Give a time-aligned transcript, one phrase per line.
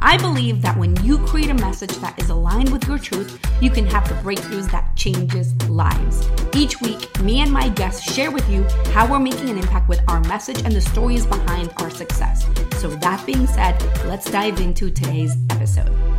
[0.00, 3.70] I believe that when you create a message that is aligned with your truth, you
[3.70, 6.28] can have the breakthroughs that changes lives.
[6.54, 8.62] Each week, me and my guests share with you
[8.92, 12.46] how we're making an impact with our message and the stories behind our success.
[12.76, 16.17] So that being said, let's dive into today's episode.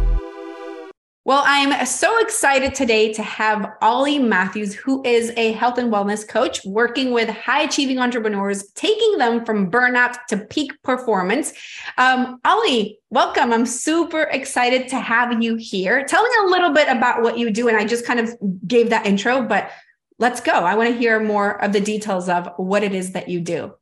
[1.30, 6.28] Well, I'm so excited today to have Ollie Matthews, who is a health and wellness
[6.28, 11.54] coach working with high achieving entrepreneurs, taking them from burnout to peak performance.
[12.00, 13.54] Um, Ollie, welcome.
[13.54, 16.04] I'm super excited to have you here.
[16.04, 17.68] Tell me a little bit about what you do.
[17.68, 19.70] And I just kind of gave that intro, but
[20.18, 20.54] let's go.
[20.54, 23.76] I want to hear more of the details of what it is that you do.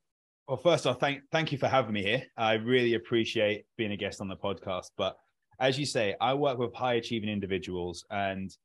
[0.49, 2.23] Well, first off, thank thank you for having me here.
[2.35, 4.87] I really appreciate being a guest on the podcast.
[4.97, 5.17] But
[5.59, 8.55] as you say, I work with high achieving individuals and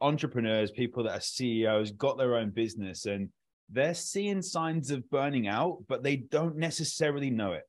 [0.00, 3.28] entrepreneurs, people that are CEOs, got their own business, and
[3.70, 7.62] they're seeing signs of burning out, but they don't necessarily know it.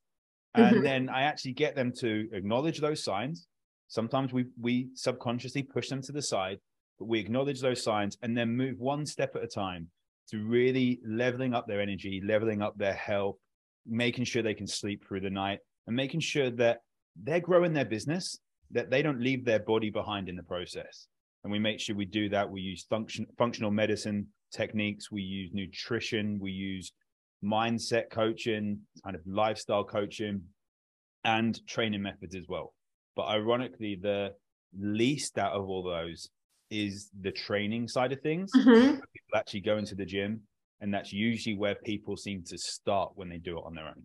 [0.56, 0.84] And mm-hmm.
[0.84, 3.48] then I actually get them to acknowledge those signs.
[3.88, 6.58] Sometimes we we subconsciously push them to the side,
[7.00, 9.88] but we acknowledge those signs and then move one step at a time
[10.30, 13.38] to really leveling up their energy, leveling up their health,
[13.86, 16.80] making sure they can sleep through the night, and making sure that
[17.22, 18.40] they're growing their business
[18.72, 21.08] that they don't leave their body behind in the process.
[21.44, 22.50] And we make sure we do that.
[22.50, 26.92] We use function, functional medicine techniques, we use nutrition, we use
[27.44, 30.42] mindset coaching, kind of lifestyle coaching,
[31.26, 32.74] and training methods as well.
[33.16, 34.32] But ironically, the
[34.78, 36.30] least out of all those
[36.70, 38.52] is the training side of things.
[38.56, 38.92] Mm-hmm.
[38.92, 40.42] People actually go into the gym,
[40.82, 44.04] and that's usually where people seem to start when they do it on their own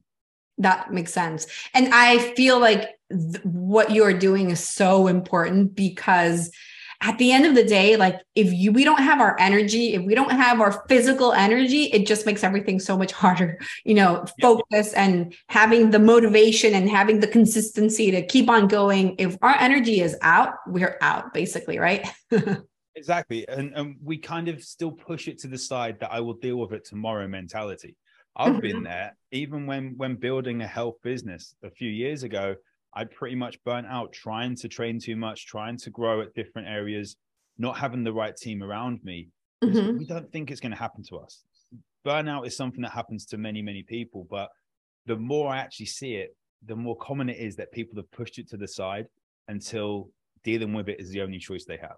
[0.59, 1.47] that makes sense.
[1.75, 6.51] And i feel like th- what you're doing is so important because
[7.01, 10.03] at the end of the day like if you we don't have our energy if
[10.03, 14.25] we don't have our physical energy it just makes everything so much harder you know
[14.41, 15.05] focus yeah.
[15.05, 19.15] and having the motivation and having the consistency to keep on going.
[19.19, 22.07] If our energy is out we're out basically right?
[22.97, 23.47] Exactly.
[23.49, 26.57] And, and we kind of still push it to the side that i will deal
[26.57, 27.95] with it tomorrow mentality
[28.39, 28.61] I've mm-hmm.
[28.61, 29.17] been there.
[29.33, 32.55] Even when when building a health business a few years ago,
[32.95, 36.69] I pretty much burnt out trying to train too much, trying to grow at different
[36.69, 37.17] areas,
[37.59, 39.29] not having the right team around me.
[39.63, 39.99] Mm-hmm.
[39.99, 41.43] We don't think it's going to happen to us.
[42.07, 44.49] Burnout is something that happens to many, many people, but
[45.07, 48.39] the more I actually see it, the more common it is that people have pushed
[48.39, 49.07] it to the side
[49.49, 50.11] until
[50.45, 51.97] dealing with it is the only choice they have.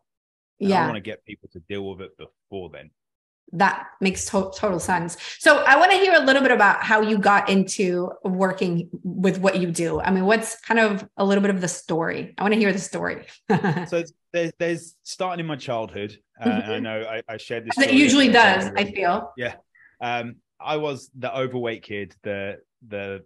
[0.59, 0.83] And yeah.
[0.83, 2.91] I want to get people to deal with it before then
[3.53, 5.17] that makes to- total sense.
[5.39, 9.39] So I want to hear a little bit about how you got into working with
[9.39, 10.01] what you do.
[10.01, 12.35] I mean, what's kind of a little bit of the story?
[12.39, 13.27] I want to hear the story.
[13.89, 16.17] so there's, there's starting in my childhood.
[16.41, 16.71] Uh, mm-hmm.
[16.71, 17.79] I know I, I shared this.
[17.79, 18.71] It usually does.
[18.77, 19.33] I feel.
[19.37, 19.55] Yeah.
[20.01, 23.25] Um, I was the overweight kid, the the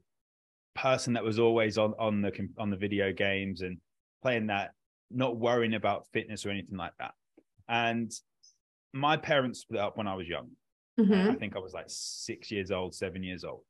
[0.74, 3.78] person that was always on on the on the video games and
[4.22, 4.72] playing that,
[5.10, 7.14] not worrying about fitness or anything like that.
[7.68, 8.12] And
[8.94, 10.50] my parents split up when I was young.
[10.98, 11.30] Mm-hmm.
[11.30, 13.62] I think I was like six years old, seven years old.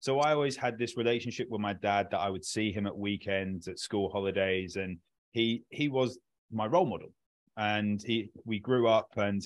[0.00, 2.98] So I always had this relationship with my dad that I would see him at
[2.98, 4.98] weekends, at school holidays, and
[5.30, 6.18] he he was
[6.50, 7.12] my role model.
[7.56, 9.40] And he we grew up, and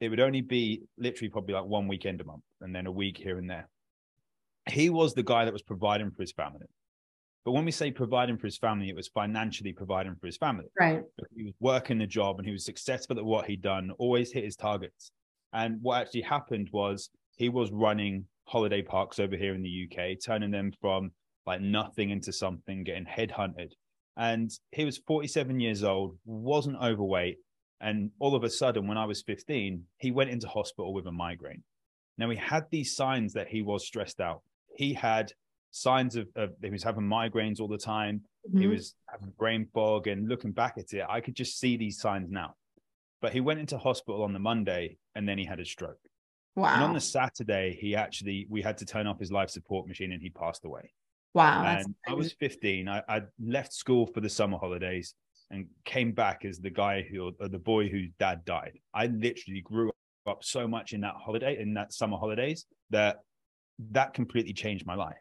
[0.00, 3.18] it would only be literally probably like one weekend a month, and then a week
[3.18, 3.68] here and there.
[4.70, 6.66] He was the guy that was providing for his family.
[7.46, 10.64] But when we say providing for his family, it was financially providing for his family.
[10.78, 11.00] Right.
[11.36, 14.42] He was working the job and he was successful at what he'd done, always hit
[14.42, 15.12] his targets.
[15.52, 20.16] And what actually happened was he was running holiday parks over here in the UK,
[20.20, 21.12] turning them from
[21.46, 23.70] like nothing into something, getting headhunted.
[24.16, 27.36] And he was 47 years old, wasn't overweight.
[27.80, 31.12] And all of a sudden, when I was 15, he went into hospital with a
[31.12, 31.62] migraine.
[32.18, 34.42] Now, he had these signs that he was stressed out.
[34.74, 35.32] He had
[35.76, 38.22] signs of, of he was having migraines all the time.
[38.48, 38.60] Mm-hmm.
[38.60, 42.00] He was having brain fog, and looking back at it, I could just see these
[42.00, 42.54] signs now.
[43.20, 45.98] But he went into hospital on the Monday, and then he had a stroke.
[46.54, 46.74] Wow!
[46.74, 50.12] And on the Saturday, he actually we had to turn off his life support machine,
[50.12, 50.92] and he passed away.
[51.34, 51.64] Wow!
[51.64, 52.88] And I was 15.
[52.88, 55.14] I, I left school for the summer holidays
[55.50, 58.78] and came back as the guy who or the boy whose dad died.
[58.94, 59.90] I literally grew
[60.26, 63.18] up so much in that holiday in that summer holidays that
[63.90, 65.16] that completely changed my life.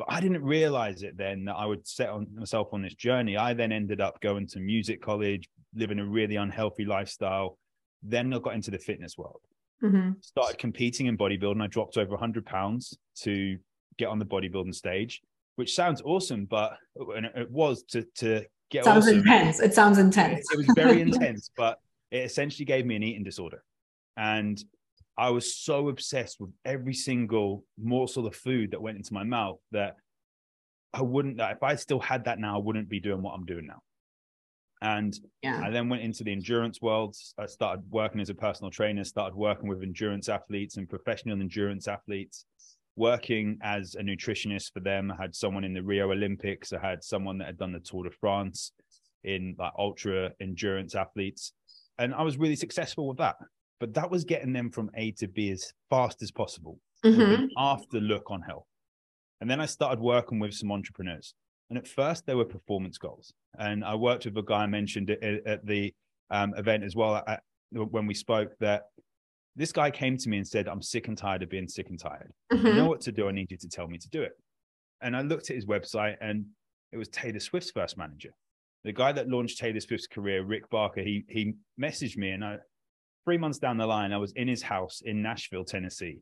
[0.00, 3.36] But I didn't realize it then that I would set on myself on this journey.
[3.36, 7.58] I then ended up going to music college, living a really unhealthy lifestyle.
[8.02, 9.42] Then I got into the fitness world.
[9.84, 10.12] Mm-hmm.
[10.22, 11.62] Started competing in bodybuilding.
[11.62, 13.58] I dropped over 100 pounds to
[13.98, 15.20] get on the bodybuilding stage,
[15.56, 19.18] which sounds awesome, but it was to to get sounds awesome.
[19.18, 19.60] intense.
[19.60, 20.46] It sounds intense.
[20.50, 21.78] It, it was very intense, but
[22.10, 23.62] it essentially gave me an eating disorder.
[24.16, 24.64] And
[25.20, 29.58] I was so obsessed with every single morsel of food that went into my mouth
[29.70, 29.96] that
[30.94, 33.44] I wouldn't, that if I still had that now, I wouldn't be doing what I'm
[33.44, 33.82] doing now.
[34.80, 35.60] And yeah.
[35.62, 37.14] I then went into the endurance world.
[37.36, 41.86] I started working as a personal trainer, started working with endurance athletes and professional endurance
[41.86, 42.46] athletes,
[42.96, 45.12] working as a nutritionist for them.
[45.12, 46.72] I had someone in the Rio Olympics.
[46.72, 48.72] I had someone that had done the Tour de France
[49.22, 51.52] in like ultra endurance athletes.
[51.98, 53.36] And I was really successful with that.
[53.80, 57.48] But that was getting them from A to B as fast as possible Mhm.
[57.56, 58.66] after look on health.
[59.40, 61.34] And then I started working with some entrepreneurs.
[61.70, 63.32] And at first, they were performance goals.
[63.58, 65.94] And I worked with a guy I mentioned at, at the
[66.30, 67.24] um, event as well
[67.72, 68.82] when we spoke that
[69.56, 71.98] this guy came to me and said, I'm sick and tired of being sick and
[71.98, 72.32] tired.
[72.52, 72.76] I Mhm.
[72.76, 73.28] know what to do.
[73.28, 74.32] I need you to tell me to do it.
[75.00, 76.46] And I looked at his website and
[76.92, 78.32] it was Taylor Swift's first manager.
[78.84, 82.58] The guy that launched Taylor Swift's career, Rick Barker, he he messaged me and I
[83.24, 86.18] three months down the line, I was in his house in Nashville, Tennessee.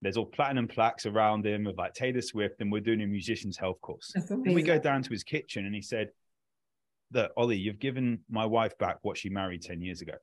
[0.00, 3.56] There's all platinum plaques around him of like Taylor Swift, and we're doing a musician's
[3.56, 4.12] health course.
[4.30, 6.10] And we go down to his kitchen and he said,
[7.10, 10.14] That Ollie, you've given my wife back what she married 10 years ago.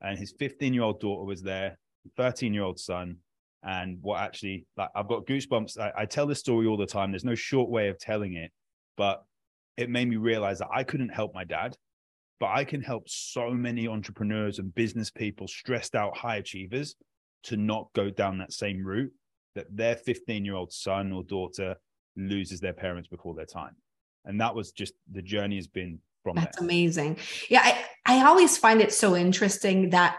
[0.00, 1.76] And his 15 year old daughter was there,
[2.16, 3.16] 13 year old son.
[3.62, 5.78] And what actually, like, I've got goosebumps.
[5.78, 7.10] I, I tell this story all the time.
[7.10, 8.52] There's no short way of telling it,
[8.96, 9.22] but
[9.76, 11.76] it made me realize that I couldn't help my dad,
[12.40, 16.96] but I can help so many entrepreneurs and business people, stressed out high achievers,
[17.44, 19.12] to not go down that same route
[19.54, 21.76] that their 15 year old son or daughter
[22.16, 23.76] loses their parents before their time.
[24.24, 26.66] And that was just the journey has been from That's there.
[26.66, 27.18] amazing.
[27.48, 30.16] Yeah, I, I always find it so interesting that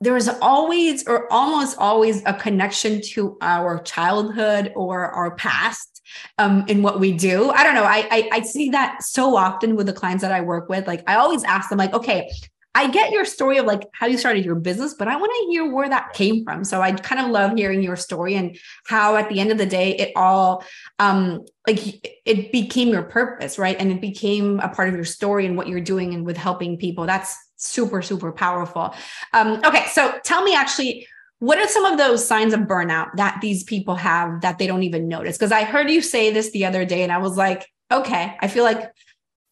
[0.00, 6.00] there is always or almost always a connection to our childhood or our past
[6.38, 7.50] um, in what we do.
[7.50, 7.84] I don't know.
[7.84, 10.86] I, I I see that so often with the clients that I work with.
[10.86, 12.30] Like I always ask them, like, okay,
[12.74, 15.46] I get your story of like how you started your business, but I want to
[15.50, 16.62] hear where that came from.
[16.64, 18.56] So I kind of love hearing your story and
[18.86, 20.64] how at the end of the day it all
[20.98, 23.76] um like it became your purpose, right?
[23.78, 26.78] And it became a part of your story and what you're doing and with helping
[26.78, 27.06] people.
[27.06, 28.94] That's super super powerful.
[29.32, 31.06] Um okay, so tell me actually
[31.38, 34.82] what are some of those signs of burnout that these people have that they don't
[34.82, 35.38] even notice?
[35.38, 38.46] Because I heard you say this the other day and I was like, okay, I
[38.48, 38.92] feel like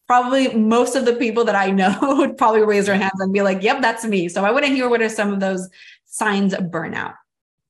[0.07, 3.43] probably most of the people that I know would probably raise their hands and be
[3.43, 4.29] like, yep, that's me.
[4.29, 5.69] So I want to hear what are some of those
[6.05, 7.15] signs of burnout.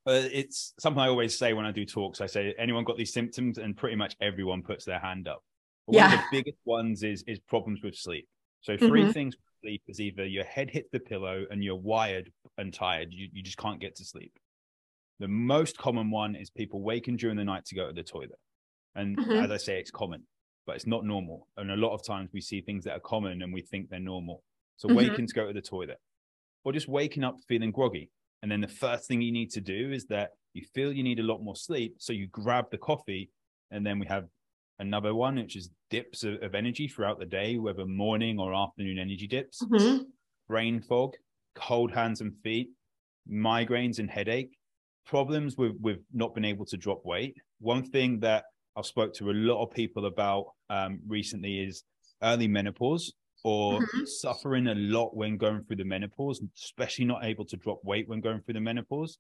[0.07, 2.21] Uh, it's something I always say when I do talks.
[2.21, 3.59] I say, anyone got these symptoms?
[3.59, 5.45] And pretty much everyone puts their hand up.
[5.87, 6.17] But One of Yeah.
[6.17, 8.27] the biggest ones is is problems with sleep.
[8.63, 9.13] So 3 Mhm.
[9.13, 13.09] things sleep is either your head hits the pillow and you're wired and tired.
[13.13, 14.33] You, you just can't get to sleep.
[15.19, 18.39] The most common one is people waking during the night to go to the toilet.
[18.95, 19.45] And Mhm.
[19.45, 20.27] as I say, it's common,
[20.67, 21.49] but it's not normal.
[21.57, 24.01] And a lot of times we see things that are common and we think they're
[24.01, 24.43] normal.
[24.77, 24.95] So Mhm.
[24.97, 26.01] waking to go to the toilet
[26.65, 28.11] or just waking up feeling groggy.
[28.43, 31.19] And then the first thing you need to do is that you feel you need
[31.19, 31.97] a lot more sleep.
[31.99, 33.31] So you grab the coffee.
[33.71, 34.29] And then we have
[34.79, 38.99] another one, which is dips of, of energy throughout the day, whether morning or afternoon
[38.99, 40.07] energy dips, Mhm.
[40.49, 41.15] brain fog,
[41.55, 42.71] cold hands and feet,
[43.31, 44.57] migraines and headache,
[45.07, 47.37] problems with, with not being able to drop weight.
[47.61, 48.45] One thing that
[48.77, 51.85] I've spoke to a lot of people about um, recently is
[52.23, 53.13] early menopause
[53.45, 54.07] or Mhm.
[54.07, 58.21] suffering a lot when going through the menopause, especially not able to drop weight when
[58.21, 59.19] going through the menopause.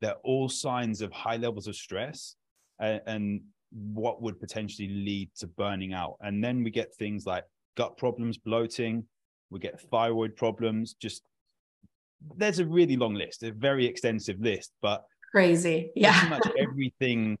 [0.00, 2.36] They're all signs of high levels of stress
[2.78, 3.42] and, and
[3.72, 6.16] what would potentially lead to burning out.
[6.20, 7.44] And then we get things like
[7.76, 9.04] gut problems, bloating,
[9.50, 10.94] we get thyroid problems.
[10.94, 11.22] Just
[12.36, 15.90] there's a really long list, a very extensive list, but Crazy.
[15.92, 16.26] pretty Yeah.
[16.28, 17.38] much everything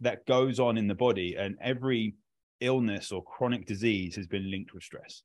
[0.00, 2.14] that goes on in the body and every
[2.60, 5.22] illness or chronic disease has been linked with stress.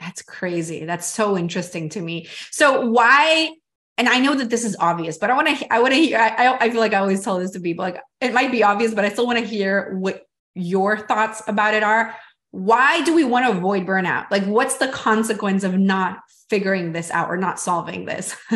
[0.00, 0.84] That's crazy.
[0.84, 2.28] That's so interesting to me.
[2.50, 3.52] So why?
[3.96, 5.72] And I know that this is obvious, but I want to.
[5.72, 6.18] I want to hear.
[6.18, 7.84] I, I feel like I always tell this to people.
[7.84, 10.22] Like it might be obvious, but I still want to hear what
[10.54, 12.14] your thoughts about it are.
[12.50, 14.30] Why do we want to avoid burnout?
[14.30, 16.18] Like, what's the consequence of not
[16.50, 18.36] figuring this out or not solving this?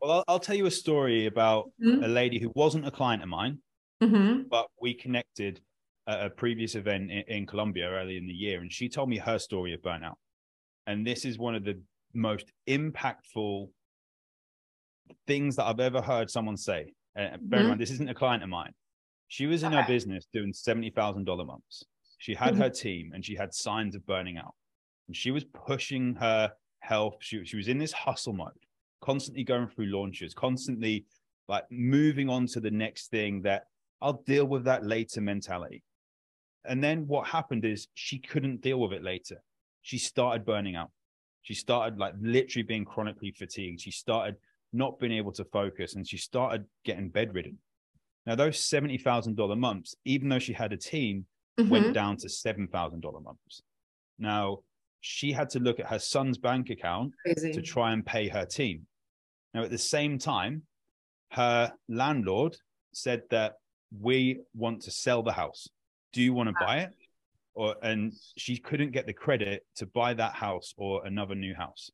[0.00, 2.04] Well, I'll, I'll tell you a story about Mhm.
[2.04, 3.58] a lady who wasn't a client of mine,
[4.02, 4.48] Mhm.
[4.48, 5.60] but we connected
[6.06, 9.18] at a previous event in, in Colombia early in the year, and she told me
[9.18, 10.14] her story of burnout.
[10.86, 11.80] And this is one of the
[12.12, 13.68] most impactful
[15.26, 16.92] things that I've ever heard someone say.
[17.14, 17.68] Bear in Mhm.
[17.68, 18.74] mind, this isn't a client of mine.
[19.28, 21.84] She was in her business doing seventy thousand dollar months.
[22.18, 22.58] She had Mhm.
[22.58, 24.54] her team, and she had signs of burning out.
[25.06, 27.16] And she was pushing her health.
[27.20, 28.66] She she was in this hustle mode,
[29.00, 31.06] constantly going through launches, constantly
[31.48, 33.68] like moving on to the next thing that
[34.00, 35.82] I'll deal with that later mentality.
[36.64, 39.42] And then what happened is she couldn't deal with it later.
[39.86, 40.90] she started burning out.
[41.42, 43.82] She started like literally being chronically fatigued.
[43.82, 44.38] She started
[44.74, 47.58] not being able to focus and she started getting bedridden.
[48.26, 51.26] Now, those $70,000 months, even though she had a team,
[51.58, 51.70] mm-hmm.
[51.70, 53.62] went down to $7,000 months.
[54.18, 54.60] Now,
[55.00, 57.52] she had to look at her son's bank account Crazy.
[57.52, 58.86] to try and pay her team.
[59.52, 60.62] Now, at the same time,
[61.32, 62.56] her landlord
[62.92, 63.54] said that
[64.00, 65.68] we want to sell the house.
[66.12, 66.90] Do you want to buy it?
[67.54, 71.90] Or and she couldn't get the credit to buy that house or another new house.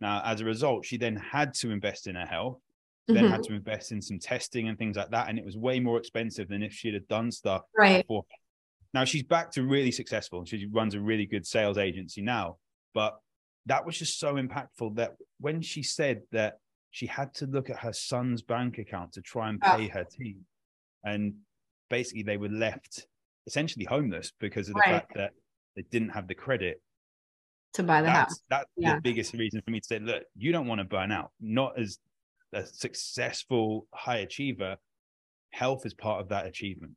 [0.00, 2.58] Now, as a result, she then had to invest in her health,
[3.08, 3.28] then mm-hmm.
[3.28, 5.28] had to invest in some testing and things like that.
[5.28, 8.02] And it was way more expensive than if she'd have done stuff right.
[8.02, 8.24] before.
[8.92, 10.44] Now she's back to really successful.
[10.44, 12.56] She runs a really good sales agency now.
[12.94, 13.16] But
[13.66, 16.58] that was just so impactful that when she said that
[16.90, 19.98] she had to look at her son's bank account to try and pay oh.
[19.98, 20.46] her team,
[21.04, 21.34] and
[21.90, 23.06] basically they were left
[23.46, 24.90] essentially homeless because of the right.
[24.90, 25.32] fact that
[25.76, 26.80] they didn't have the credit
[27.76, 28.40] to buy the that's, house.
[28.50, 28.96] That's yeah.
[28.96, 31.30] the biggest reason for me to say, look, you don't want to burn out.
[31.40, 31.98] Not as
[32.52, 34.76] a successful high achiever,
[35.50, 36.92] health is part of that achievement.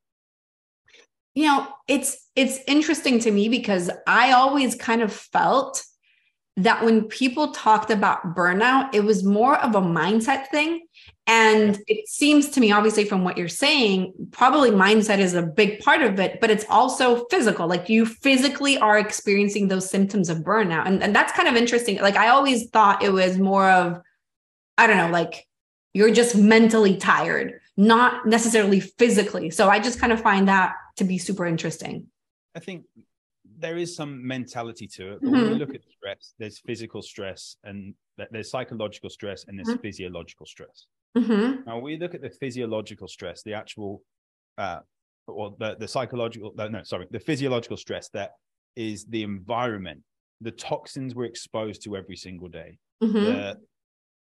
[1.36, 5.84] You know, it's it's interesting to me because I always kind of felt
[6.58, 10.86] that when people talked about burnout, it was more of a mindset thing.
[11.32, 15.80] And it seems to me, obviously, from what you're saying, probably mindset is a big
[15.80, 17.68] part of it, but it's also physical.
[17.68, 20.88] Like you physically are experiencing those symptoms of burnout.
[20.88, 22.00] And, and that's kind of interesting.
[22.00, 24.02] Like I always thought it was more of,
[24.76, 25.46] I don't know, like
[25.94, 29.52] you're just mentally tired, not necessarily physically.
[29.52, 32.08] So I just kind of find that to be super interesting.
[32.56, 32.86] I think
[33.60, 35.20] there is some mentality to it.
[35.22, 35.42] But mm-hmm.
[35.44, 37.94] when we look at stress, there's physical stress and
[38.32, 39.82] there's psychological stress and there's mm-hmm.
[39.82, 40.88] physiological stress.
[41.18, 41.62] Mm-hmm.
[41.66, 44.02] Now, we look at the physiological stress, the actual,
[44.58, 44.80] uh,
[45.28, 48.32] or the, the psychological, no, sorry, the physiological stress that
[48.76, 50.02] is the environment,
[50.42, 53.14] the toxins we're exposed to every single day, mm-hmm.
[53.14, 53.58] the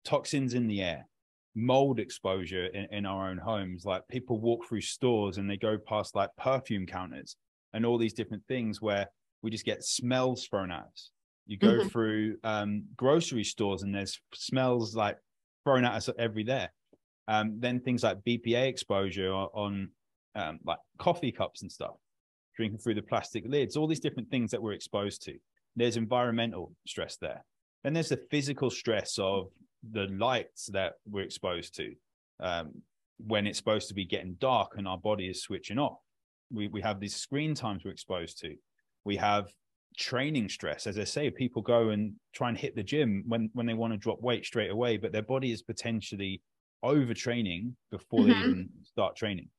[0.05, 1.07] toxins in the air,
[1.55, 3.85] mold exposure in, in our own homes.
[3.85, 7.35] Like people walk through stores and they go past like perfume counters
[7.73, 9.07] and all these different things where
[9.41, 11.11] we just get smells thrown at us.
[11.45, 11.87] You go mm-hmm.
[11.87, 15.17] through um, grocery stores and there's smells like
[15.67, 16.65] thrown at us every day.
[17.27, 19.89] Um, then things like BPA exposure on
[20.35, 21.95] um, like coffee cups and stuff,
[22.55, 25.33] drinking through the plastic lids, all these different things that we're exposed to.
[25.75, 27.43] There's environmental stress there.
[27.83, 29.49] Then there's the physical stress of
[29.91, 31.93] the lights that we're exposed to
[32.39, 32.71] um,
[33.17, 35.99] when it's supposed to be getting dark and our body is switching off.
[36.49, 38.55] We, we have these screen times we're exposed to.
[39.03, 39.51] We have
[39.97, 40.87] training stress.
[40.87, 43.93] As I say, people go and try and hit the gym when, when they want
[43.93, 46.41] to drop weight straight away, but their body is potentially
[46.83, 48.29] overtraining before mm-hmm.
[48.29, 49.49] they even start training.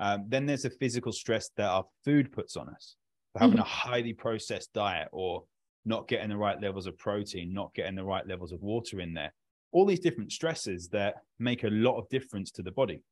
[0.00, 2.96] Um, then there's the physical stress that our food puts on us.
[3.32, 3.62] For having mm-hmm.
[3.62, 5.44] a highly processed diet or
[5.84, 9.14] not getting the right levels of protein, not getting the right levels of water in
[9.14, 9.32] there
[9.76, 13.02] all these different stresses that make a lot of difference to the body.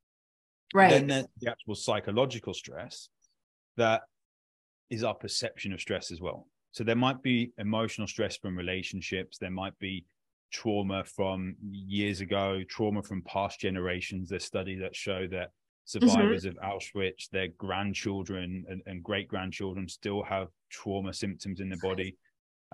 [0.73, 0.89] Right.
[0.89, 3.11] Then there's the actual psychological stress
[3.77, 4.03] that
[4.89, 6.47] is our perception of stress as well.
[6.75, 10.05] So there might be emotional stress from relationships, there might be
[10.53, 14.29] trauma from years ago, trauma from past generations.
[14.29, 15.53] There's studies that show that
[15.85, 16.59] survivors mm-hmm.
[16.59, 22.17] of Auschwitz, their grandchildren and, and great grandchildren still have trauma symptoms in the body,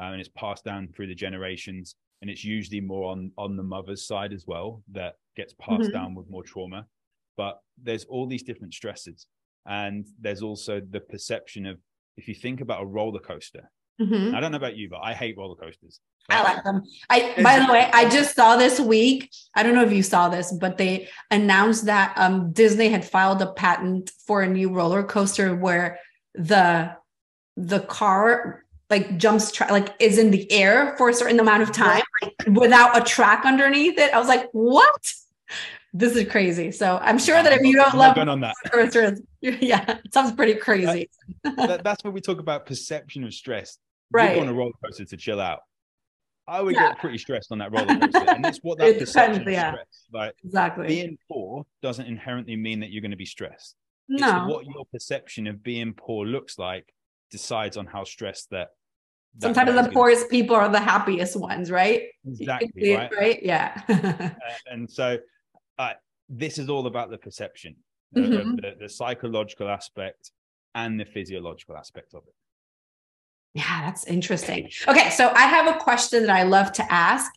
[0.00, 3.62] uh, and it's passed down through the generations and it's usually more on on the
[3.62, 5.92] mother's side as well that gets passed mm-hmm.
[5.92, 6.87] down with more trauma
[7.37, 9.26] but there's all these different stresses
[9.66, 11.78] and there's also the perception of
[12.16, 14.35] if you think about a roller coaster mm-hmm.
[14.35, 16.85] i don't know about you but i hate roller coasters I like them.
[17.09, 19.33] I by the way, I just saw this week.
[19.54, 23.42] I don't know if you saw this, but they announced that um, Disney had filed
[23.42, 25.99] a patent for a new roller coaster where
[26.35, 26.95] the
[27.57, 31.73] the car like jumps tra- like is in the air for a certain amount of
[31.73, 34.12] time like, without a track underneath it.
[34.12, 35.12] I was like, what?
[35.92, 36.71] This is crazy.
[36.71, 38.54] So I'm sure that if you don't love on that,
[39.40, 41.11] yeah, it sounds pretty crazy.
[41.42, 43.78] that, that's when we talk about perception of stress.
[44.12, 44.37] Right.
[44.37, 45.61] you on a roller coaster to chill out.
[46.49, 46.88] I would yeah.
[46.88, 49.71] get pretty stressed on that roller coaster, and it's what that perception depends, yeah.
[49.71, 50.07] stress.
[50.12, 53.76] Like exactly, being poor doesn't inherently mean that you're going to be stressed.
[54.09, 56.93] No, it's what your perception of being poor looks like
[57.31, 58.71] decides on how stressed that
[59.38, 62.09] Sometimes the poorest people are the happiest ones, right?
[62.26, 62.95] Exactly.
[62.95, 63.11] Right?
[63.17, 63.43] right?
[63.43, 63.81] Yeah.
[63.88, 64.31] uh,
[64.67, 65.19] and so
[65.79, 65.93] uh,
[66.29, 67.76] this is all about the perception,
[68.17, 68.57] mm-hmm.
[68.57, 70.33] the, the psychological aspect
[70.75, 72.35] and the physiological aspect of it.
[73.54, 74.71] Yeah, that's interesting.
[74.87, 77.30] Okay, so I have a question that I love to ask,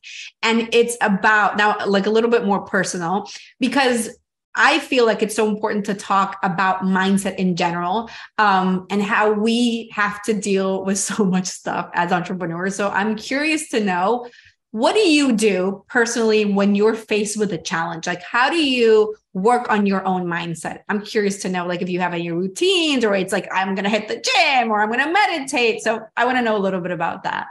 [0.44, 3.28] and it's about now, like a little bit more personal,
[3.60, 4.16] because
[4.56, 9.32] I feel like it's so important to talk about mindset in general um, and how
[9.32, 12.76] we have to deal with so much stuff as entrepreneurs.
[12.76, 14.28] So I'm curious to know
[14.74, 18.08] what do you do personally when you're faced with a challenge?
[18.08, 20.80] Like, how do you work on your own mindset?
[20.90, 23.84] I'm curious to know, like, if you have any routines or it's like, I'm going
[23.84, 25.84] to hit the gym or I'm going to meditate.
[25.84, 27.46] So I want to know a little bit about that.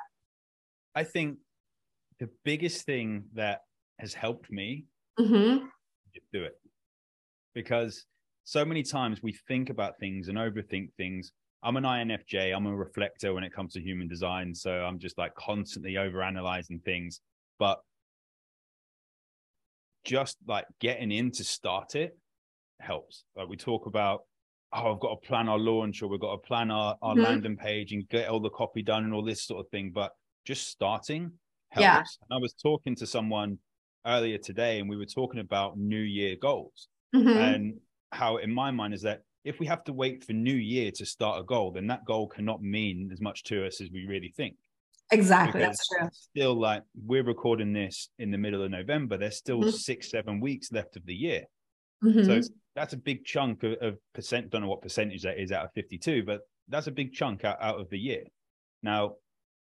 [0.97, 1.39] I think
[2.19, 3.61] the biggest thing that
[4.01, 4.87] has helped me
[5.17, 5.67] mm-hmm.
[6.33, 6.59] do it
[7.55, 8.05] because
[8.43, 11.31] so many times we think about things and overthink things.
[11.63, 14.55] I'm an INFJ, I'm a reflector when it comes to human design.
[14.55, 17.21] So I'm just like constantly over analyzing things.
[17.59, 17.81] But
[20.05, 22.19] just like getting in to start it
[22.81, 23.25] helps.
[23.37, 24.23] Like we talk about,
[24.73, 27.23] oh, I've got to plan our launch or we've got to plan our, our mm-hmm.
[27.23, 29.93] landing page and get all the copy done and all this sort of thing.
[29.95, 30.13] But
[30.45, 31.31] just starting
[31.71, 31.85] helps.
[31.85, 31.99] Yeah.
[31.99, 33.59] And I was talking to someone
[34.05, 37.29] earlier today and we were talking about new year goals mm-hmm.
[37.29, 37.75] and
[38.11, 41.07] how in my mind is that if we have to wait for new year to
[41.07, 44.33] start a goal then that goal cannot mean as much to us as we really
[44.37, 44.57] think.
[45.11, 49.37] Exactly because that's true still like we're recording this in the middle of november there's
[49.37, 49.71] still mm-hmm.
[49.71, 51.45] six seven weeks left of the year.
[52.03, 52.25] Mm-hmm.
[52.25, 55.67] so that's a big chunk of, of, percent don't know what percentage that is out
[55.67, 58.25] of 52 but that's a big chunk out, out of the year.
[58.83, 59.15] Now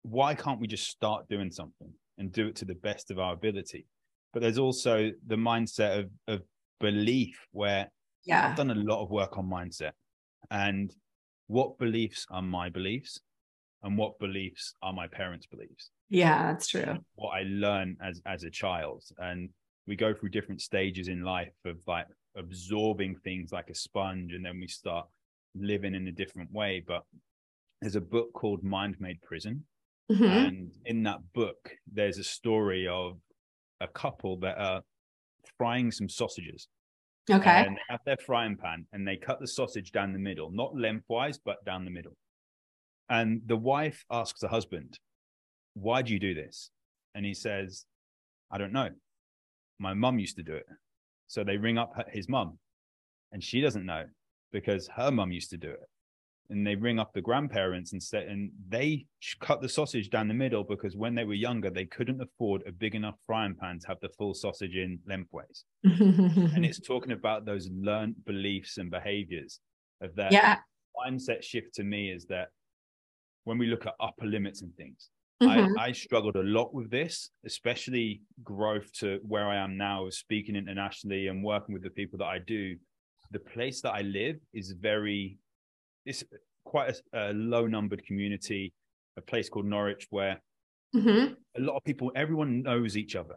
[0.03, 3.33] why can't we just start doing something and do it to the best of our
[3.33, 3.87] ability?
[4.33, 6.41] But there's also the mindset of, of
[6.79, 7.89] belief where
[8.25, 8.49] yeah.
[8.49, 9.91] I've done a lot of work on mindset
[10.51, 10.93] and
[11.47, 13.19] what beliefs are my beliefs
[13.83, 15.91] and what beliefs are my parents' beliefs.
[16.09, 16.97] Yeah, that's true.
[17.15, 19.03] What I learned as as a child.
[19.17, 19.49] And
[19.87, 24.43] we go through different stages in life of like absorbing things like a sponge and
[24.43, 25.07] then we start
[25.55, 26.83] living in a different way.
[26.85, 27.03] But
[27.81, 29.63] there's a book called Mind Made Prison.
[30.11, 30.23] Mm-hmm.
[30.23, 33.17] And in that book, there's a story of
[33.81, 34.81] a couple that are
[35.57, 36.67] frying some sausages.
[37.29, 37.65] Okay.
[37.65, 40.75] And they have their frying pan and they cut the sausage down the middle, not
[40.75, 42.15] lengthwise, but down the middle.
[43.09, 44.99] And the wife asks the husband,
[45.73, 46.69] Why do you do this?
[47.15, 47.85] And he says,
[48.51, 48.89] I don't know.
[49.79, 50.65] My mum used to do it.
[51.27, 52.59] So they ring up his mum
[53.31, 54.05] and she doesn't know
[54.51, 55.89] because her mum used to do it
[56.49, 59.05] and they ring up the grandparents and say, and they
[59.39, 62.71] cut the sausage down the middle because when they were younger, they couldn't afford a
[62.71, 65.65] big enough frying pan to have the full sausage in lengthways.
[65.83, 69.59] and it's talking about those learned beliefs and behaviors
[70.01, 70.57] of that yeah.
[71.05, 72.49] mindset shift to me is that
[73.45, 75.09] when we look at upper limits and things,
[75.41, 75.77] mm-hmm.
[75.79, 80.55] I, I struggled a lot with this, especially growth to where I am now, speaking
[80.55, 82.75] internationally and working with the people that I do.
[83.31, 85.39] The place that I live is very
[86.05, 86.23] it's
[86.65, 88.73] quite a, a low numbered community,
[89.17, 90.41] a place called Norwich where
[90.95, 91.33] mm-hmm.
[91.57, 93.35] a lot of people, everyone knows each other.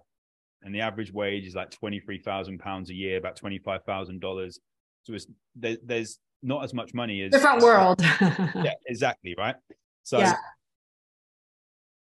[0.63, 4.59] And the average wage is like £23,000 a year, about $25,000.
[5.05, 8.01] So it's, there, there's not as much money as different world.
[8.21, 9.35] yeah, exactly.
[9.39, 9.55] Right.
[10.03, 10.35] So yeah.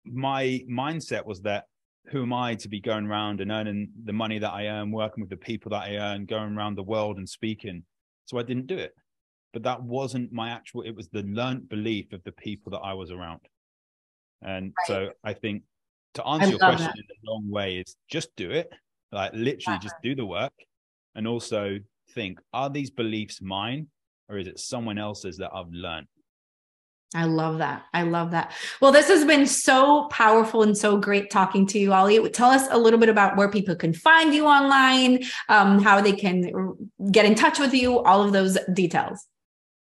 [0.06, 1.66] my mindset was that
[2.08, 5.22] who am I to be going around and earning the money that I earn, working
[5.22, 7.84] with the people that I earn, going around the world and speaking?
[8.26, 8.96] So I didn't do it
[9.58, 12.94] but that wasn't my actual it was the learned belief of the people that i
[12.94, 13.40] was around
[14.44, 14.88] and right.
[14.88, 15.64] so i think
[16.14, 16.96] to answer I your question that.
[16.96, 18.72] in a long way is just do it
[19.12, 20.54] like literally just do the work
[21.16, 21.80] and also
[22.14, 23.88] think are these beliefs mine
[24.30, 26.06] or is it someone else's that i've learned
[27.16, 27.86] I love that.
[27.94, 28.52] I love that.
[28.82, 32.30] Well, this has been so powerful and so great talking to you, Ollie.
[32.32, 36.12] Tell us a little bit about where people can find you online, um, how they
[36.12, 36.76] can
[37.10, 39.26] get in touch with you, all of those details.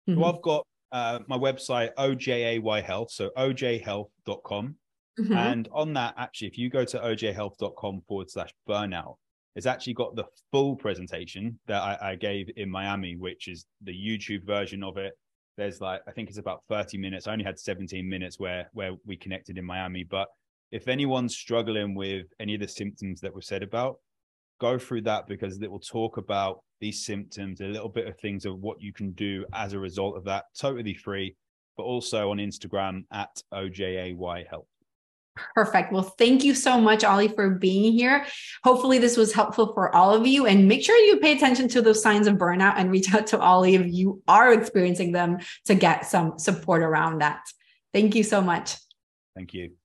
[0.08, 0.22] Mm-hmm.
[0.22, 4.76] So I've got uh, my website, OJAY Health, so ojayhealth.com.
[5.20, 5.34] Mm-hmm.
[5.34, 9.15] And on that, actually, if you go to ojayhealth.com forward slash burnout,
[9.56, 13.91] it's actually got the full presentation that I, I, gave in Miami, which is the
[13.91, 15.13] YouTube version of it.
[15.58, 17.26] There's like, I think it's about 30 minutes.
[17.26, 20.04] I only had 17 minutes where where we connected in Miami.
[20.04, 20.28] But
[20.72, 23.98] if anyone's struggling with any of the symptoms that were said about,
[24.60, 28.46] go through that because it will talk about these symptoms, a little bit of things
[28.46, 31.36] of what you can do as a result of that, totally free,
[31.76, 34.67] but also on Instagram at OJAY Health.
[35.54, 35.91] Perfect.
[35.91, 38.26] Well, thank you so much, Ollie, for being here.
[38.63, 40.48] Hopefully, this was helpful for all of you.
[40.48, 43.39] And make sure you pay attention to those signs of burnout and reach out to
[43.39, 47.41] Ollie if you are experiencing them to get some support around that.
[47.93, 48.76] Thank you so much.
[49.36, 49.77] Thank you.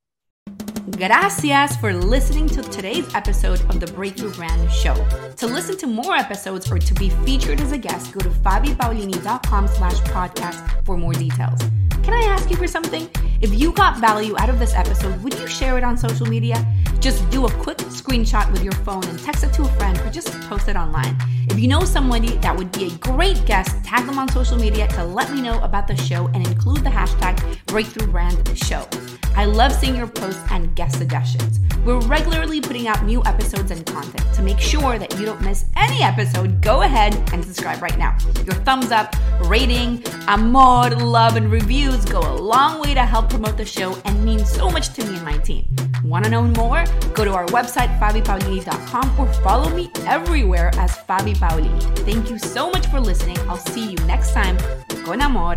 [0.97, 4.95] Gracias for listening to today's episode of the Breakthrough Brand Show.
[5.39, 9.69] To listen to more episodes or to be featured as a guest, go to fabipaolini.com
[9.69, 11.61] slash podcast for more details.
[12.03, 13.09] Can I ask you for something?
[13.41, 16.65] If you got value out of this episode, would you share it on social media?
[17.01, 20.11] Just do a quick screenshot with your phone and text it to a friend or
[20.11, 21.17] just post it online.
[21.53, 24.89] If you know somebody that would be a great guest, tag them on social media
[24.89, 28.89] to let me know about the show and include the hashtag Breakthrough Brand Show.
[29.37, 31.61] I love seeing your posts and guest suggestions.
[31.85, 34.33] We're regularly putting out new episodes and content.
[34.33, 38.17] To make sure that you don't miss any episode, go ahead and subscribe right now.
[38.47, 43.59] Your thumbs up, rating, amor, love, and reviews go a long way to help promote
[43.59, 45.67] the show and mean so much to me and my team.
[46.05, 46.85] Want to know more?
[47.15, 51.81] Go to our website, fabipaolini.com, or follow me everywhere as Fabi Paolini.
[51.99, 53.39] Thank you so much for listening.
[53.49, 54.59] I'll see you next time.
[55.05, 55.57] Con amor,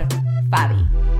[0.49, 1.14] Fabi.